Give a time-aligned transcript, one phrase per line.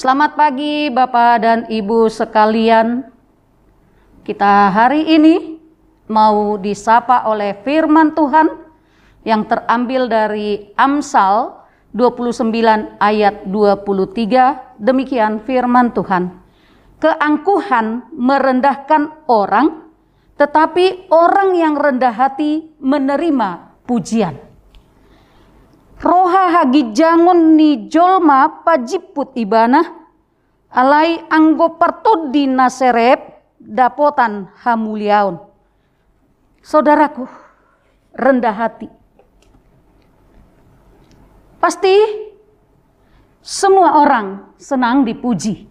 [0.00, 3.04] Selamat pagi Bapak dan Ibu sekalian.
[4.24, 5.60] Kita hari ini
[6.08, 8.48] mau disapa oleh firman Tuhan
[9.28, 11.52] yang terambil dari Amsal
[11.92, 14.80] 29 ayat 23.
[14.80, 16.32] Demikian firman Tuhan.
[16.96, 19.84] Keangkuhan merendahkan orang,
[20.40, 24.49] tetapi orang yang rendah hati menerima pujian.
[26.00, 29.84] Roha hagi jangon ni jolma pajiput ibana
[30.72, 33.20] alai anggo partud di naserep
[33.60, 35.36] dapotan hamuliaun.
[36.64, 37.28] Saudaraku,
[38.16, 38.88] rendah hati.
[41.60, 41.96] Pasti
[43.44, 45.68] semua orang senang dipuji.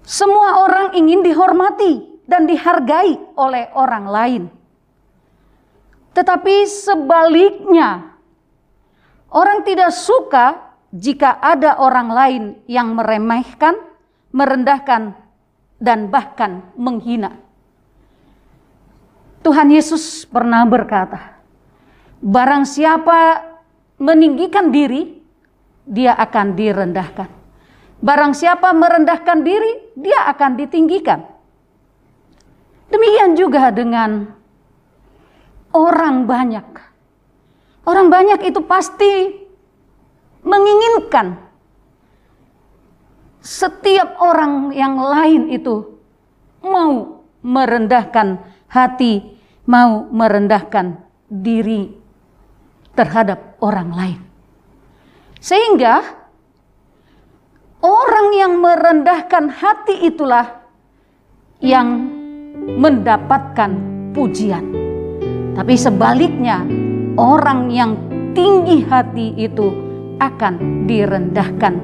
[0.00, 4.42] Semua orang ingin dihormati dan dihargai oleh orang lain.
[6.12, 8.11] Tetapi sebaliknya,
[9.32, 13.80] Orang tidak suka jika ada orang lain yang meremehkan,
[14.28, 15.16] merendahkan,
[15.80, 17.40] dan bahkan menghina.
[19.40, 21.40] Tuhan Yesus pernah berkata,
[22.20, 23.40] "Barang siapa
[23.96, 25.24] meninggikan diri,
[25.82, 27.28] dia akan direndahkan.
[28.04, 31.24] Barang siapa merendahkan diri, dia akan ditinggikan."
[32.92, 34.28] Demikian juga dengan
[35.72, 36.91] orang banyak
[37.82, 39.42] Orang banyak itu pasti
[40.46, 41.38] menginginkan
[43.42, 45.98] setiap orang yang lain itu
[46.62, 48.38] mau merendahkan
[48.70, 49.34] hati,
[49.66, 51.90] mau merendahkan diri
[52.94, 54.20] terhadap orang lain.
[55.42, 56.06] Sehingga
[57.82, 60.62] orang yang merendahkan hati itulah
[61.58, 61.98] yang
[62.78, 63.70] mendapatkan
[64.14, 64.70] pujian.
[65.58, 66.62] Tapi sebaliknya,
[67.16, 67.92] orang yang
[68.32, 69.68] tinggi hati itu
[70.20, 71.74] akan direndahkan.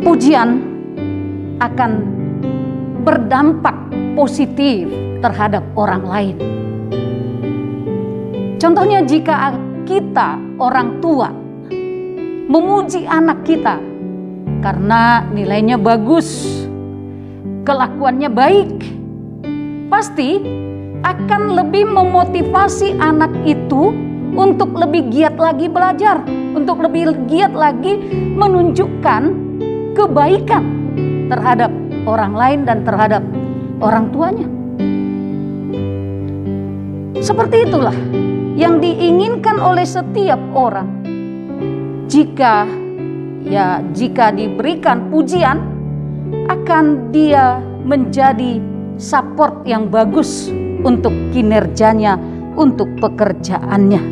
[0.00, 0.48] Pujian
[1.58, 1.92] akan
[3.02, 3.76] berdampak
[4.14, 4.88] positif
[5.20, 6.36] terhadap orang lain.
[8.58, 9.54] Contohnya jika
[9.86, 11.30] kita orang tua
[12.48, 13.78] memuji anak kita
[14.58, 16.46] karena nilainya bagus,
[17.62, 18.72] kelakuannya baik,
[19.92, 20.42] pasti
[21.02, 23.94] akan lebih memotivasi anak itu
[24.34, 26.22] untuk lebih giat lagi belajar,
[26.54, 27.98] untuk lebih giat lagi
[28.34, 29.22] menunjukkan
[29.98, 30.64] kebaikan
[31.28, 31.70] terhadap
[32.06, 33.22] orang lain dan terhadap
[33.82, 34.46] orang tuanya.
[37.18, 37.94] Seperti itulah
[38.54, 41.02] yang diinginkan oleh setiap orang.
[42.08, 42.64] Jika
[43.44, 45.58] ya jika diberikan pujian
[46.48, 48.60] akan dia menjadi
[48.98, 50.50] support yang bagus
[50.82, 52.18] untuk kinerjanya,
[52.58, 54.02] untuk pekerjaannya.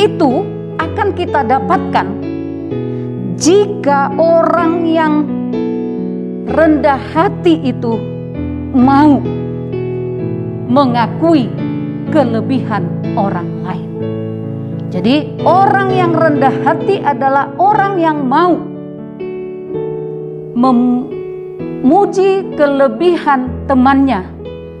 [0.00, 0.32] Itu
[0.80, 2.06] akan kita dapatkan
[3.36, 5.14] jika orang yang
[6.48, 8.00] rendah hati itu
[8.72, 9.20] mau
[10.66, 11.46] mengakui
[12.10, 13.90] kelebihan orang lain.
[14.94, 18.54] Jadi, orang yang rendah hati adalah orang yang mau
[21.84, 24.24] memuji kelebihan temannya,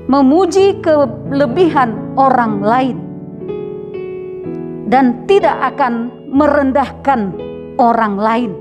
[0.08, 2.96] memuji kelebihan orang lain
[4.88, 7.36] dan tidak akan merendahkan
[7.76, 8.52] orang lain.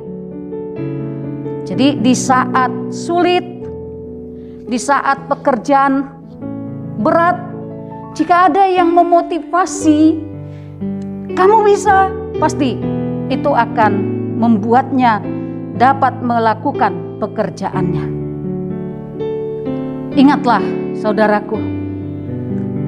[1.64, 3.48] Jadi di saat sulit,
[4.68, 6.04] di saat pekerjaan
[7.00, 7.40] berat,
[8.12, 10.20] jika ada yang memotivasi,
[11.32, 12.12] kamu bisa,
[12.44, 12.76] pasti
[13.32, 13.92] itu akan
[14.36, 15.24] membuatnya
[15.80, 18.23] dapat melakukan pekerjaannya.
[20.14, 20.62] Ingatlah,
[20.94, 21.58] saudaraku,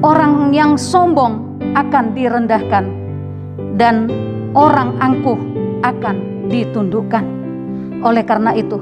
[0.05, 2.85] orang yang sombong akan direndahkan,
[3.81, 4.13] dan
[4.53, 5.33] orang angkuh
[5.81, 7.25] akan ditundukkan.
[8.05, 8.77] Oleh karena itu,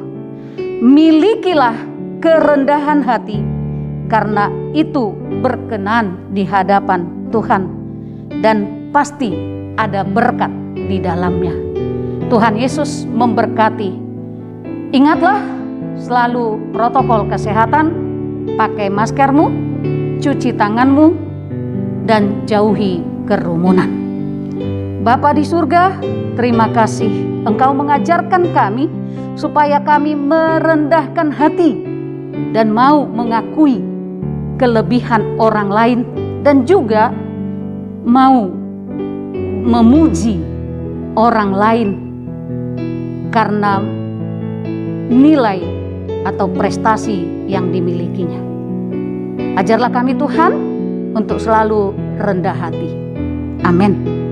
[0.84, 1.72] milikilah
[2.20, 3.40] kerendahan hati,
[4.12, 7.64] karena itu berkenan di hadapan Tuhan,
[8.44, 9.32] dan pasti
[9.80, 11.56] ada berkat di dalamnya.
[12.28, 14.04] Tuhan Yesus memberkati.
[14.92, 15.40] Ingatlah
[15.96, 18.03] selalu protokol kesehatan
[18.56, 19.50] pakai maskermu,
[20.20, 21.14] cuci tanganmu,
[22.04, 23.90] dan jauhi kerumunan.
[25.04, 26.00] Bapa di surga,
[26.40, 27.12] terima kasih
[27.44, 28.88] Engkau mengajarkan kami
[29.36, 31.76] supaya kami merendahkan hati
[32.56, 33.84] dan mau mengakui
[34.56, 36.00] kelebihan orang lain
[36.48, 37.12] dan juga
[38.08, 38.48] mau
[39.64, 40.40] memuji
[41.20, 41.90] orang lain
[43.36, 43.84] karena
[45.12, 45.83] nilai
[46.24, 48.42] atau prestasi yang dimilikinya.
[49.60, 50.52] Ajarlah kami Tuhan
[51.14, 52.92] untuk selalu rendah hati.
[53.64, 54.23] Amin.